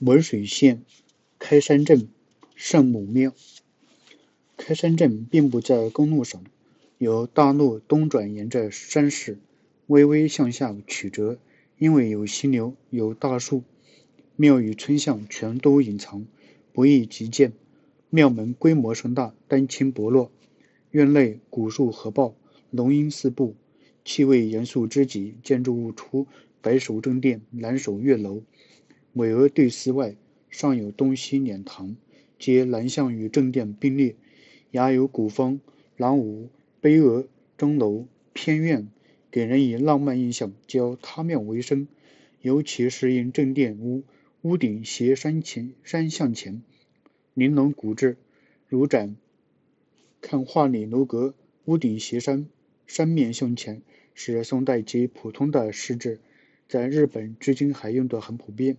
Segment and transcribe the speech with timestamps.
[0.00, 0.82] 文水县
[1.38, 2.08] 开山镇
[2.54, 3.34] 圣母庙。
[4.56, 6.42] 开山镇并不在公路上，
[6.96, 9.38] 由大路东转，沿着山势
[9.88, 11.38] 微微向下曲折。
[11.76, 13.62] 因为有溪流，有大树，
[14.36, 16.24] 庙宇村巷全都隐藏，
[16.72, 17.52] 不易即见。
[18.08, 20.30] 庙门规模盛大，丹青薄落，
[20.92, 22.34] 院内古树合抱，
[22.70, 23.54] 龙吟四布，
[24.02, 25.34] 气味严肃之极。
[25.42, 26.26] 建筑物除
[26.62, 28.42] 白首正殿、南首月楼。
[29.12, 30.14] 巍峨对寺外，
[30.50, 31.96] 上有东西两堂，
[32.38, 34.14] 皆南向与正殿并列，
[34.70, 35.60] 雅有古风，
[35.96, 36.48] 廊无
[36.80, 38.88] 碑额，钟楼偏院，
[39.28, 40.52] 给人以浪漫印象。
[40.68, 41.88] 较他庙为生，
[42.40, 44.04] 尤其是因正殿屋
[44.42, 46.62] 屋顶斜山前山向前，
[47.34, 48.16] 玲珑古质，
[48.68, 49.16] 如展
[50.20, 52.46] 看画里楼阁，屋顶斜山，
[52.86, 53.82] 山面向前，
[54.14, 56.20] 是宋代极普通的石质，
[56.68, 58.76] 在日本至今还用得很普遍。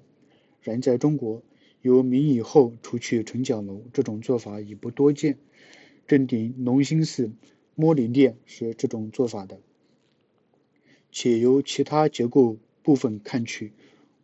[0.62, 1.44] 然在中国，
[1.82, 5.38] 由明以后除去城角楼，这种做法已不多见。
[6.08, 7.32] 正定隆兴寺
[7.76, 9.60] 摩尼殿是这种做法的。
[11.12, 13.72] 且由其他结构部分看去，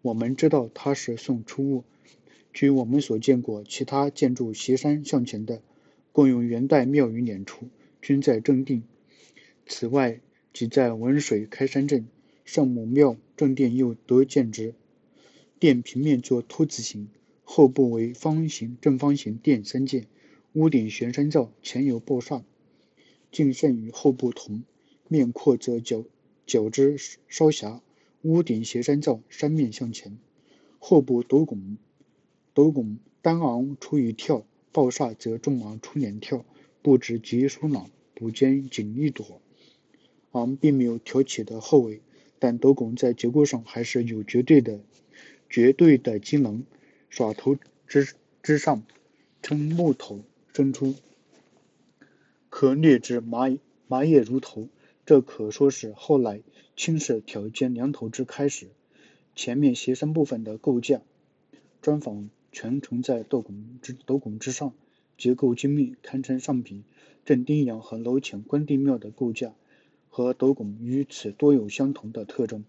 [0.01, 1.83] 我们知道它是宋初物。
[2.53, 5.61] 据我们所见过其他建筑斜山向前的，
[6.11, 7.67] 共有元代庙宇两处，
[8.01, 8.83] 均在正定。
[9.65, 10.21] 此外，
[10.53, 12.07] 即在文水开山镇
[12.45, 14.73] 圣母庙正殿又得见之。
[15.59, 17.07] 殿平面作凸字形，
[17.43, 20.05] 后部为方形、正方形殿三件，
[20.53, 22.43] 屋顶悬山灶，前有抱厦，
[23.31, 24.63] 进胜与后部同。
[25.07, 26.03] 面阔则角
[26.45, 26.97] 角之
[27.27, 27.81] 稍狭，
[28.21, 30.19] 屋顶斜山灶，山面向前。
[30.77, 31.77] 后部斗拱，
[32.53, 36.45] 斗拱单昂出一跳，抱厦则重昂出两跳，
[36.83, 39.41] 布置极疏朗，补间仅一朵。
[40.33, 42.01] 昂并没有挑起的后尾，
[42.37, 44.81] 但斗拱在结构上还是有绝对的。
[45.49, 46.63] 绝对的机能，
[47.09, 48.83] 耍头之之上，
[49.41, 50.21] 称木头
[50.53, 50.95] 伸出，
[52.49, 53.55] 可略知麻
[53.87, 54.69] 麻叶如头。
[55.05, 56.41] 这可说是后来
[56.75, 58.67] 青石挑尖梁头之开始。
[59.35, 61.01] 前面斜身部分的构架
[61.81, 64.73] 砖房全承在斗拱之斗拱之上，
[65.17, 66.83] 结构精密，堪称上品。
[67.23, 69.53] 正丁阳和楼前关帝庙的构架
[70.09, 72.65] 和斗拱与此多有相同的特征。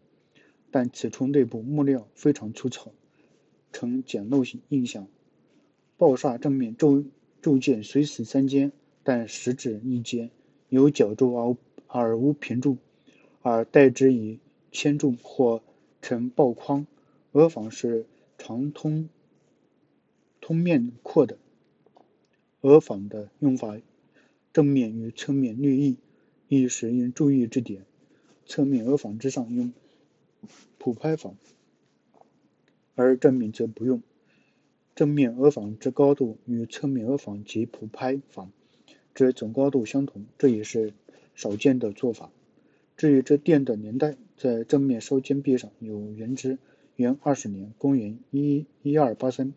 [0.70, 2.92] 但此处内部木料非常粗糙，
[3.72, 5.08] 呈简陋性印象。
[5.96, 7.04] 抱厦正面铸
[7.40, 10.30] 铸件虽似三间，但实质一间，
[10.68, 11.56] 有角柱而
[11.86, 12.76] 而无平柱，
[13.42, 14.38] 而代之以
[14.70, 15.62] 铅柱或
[16.02, 16.86] 呈抱框。
[17.32, 18.06] 额房是
[18.36, 19.08] 长通
[20.40, 21.38] 通面阔的。
[22.60, 23.78] 额房的用法，
[24.52, 25.96] 正面与侧面略异，
[26.48, 27.84] 亦是应注意之点。
[28.46, 29.72] 侧面额房之上用。
[30.78, 31.36] 普拍房，
[32.94, 34.02] 而正面则不用。
[34.94, 38.50] 正面额房之高度与侧面额房及普拍房
[39.14, 40.92] 之总高度相同，这也是
[41.34, 42.32] 少见的做法。
[42.96, 46.58] 至于这殿的年代，在正面烧尖壁上有原之，
[46.96, 49.52] 元二十年（公元一一二八三）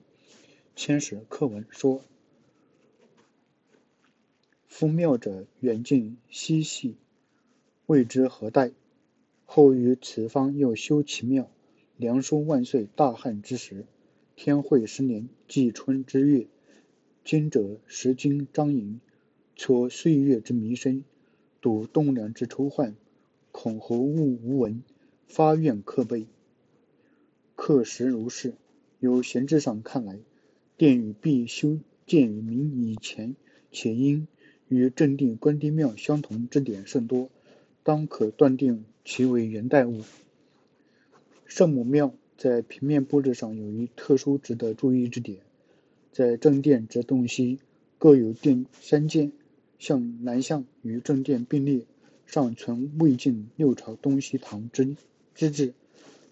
[0.76, 2.04] 千史刻文说
[4.68, 6.98] ：“夫庙者，远近西系，
[7.88, 8.72] 未知何代。”
[9.54, 11.52] 后于此方又修其庙。
[11.98, 13.84] 梁书万岁大旱之时，
[14.38, 16.48] 天会十年季春之月，
[17.26, 19.02] 今者时经张营，
[19.58, 21.04] 撮岁月之弥深，
[21.60, 22.96] 睹栋梁之抽患，
[23.52, 24.84] 恐侯物无闻，
[25.28, 26.28] 发愿刻碑。
[27.58, 28.54] 刻石如是。
[29.02, 30.18] 由闲志上看来，
[30.78, 33.36] 殿宇必修建于明以前，
[33.70, 34.30] 且因
[34.70, 37.30] 与正定关帝庙相同之点甚多，
[37.84, 38.86] 当可断定。
[39.04, 40.02] 其为元代物。
[41.46, 45.40] 圣母庙在平面布置上有一特殊值得注意之点，
[46.12, 47.60] 在正殿之东西
[47.98, 49.32] 各有殿三间，
[49.80, 51.86] 向南向与正殿并列，
[52.26, 54.96] 尚存魏晋六朝东西堂之
[55.36, 55.74] 之制。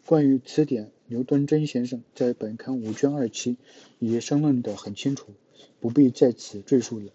[0.05, 3.57] 关于此点，刘敦桢先生在本刊五卷二期
[3.99, 5.27] 已申论得很清楚，
[5.79, 7.11] 不必在此赘述了。